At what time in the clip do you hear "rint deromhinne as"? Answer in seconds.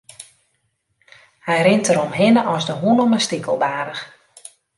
1.63-2.63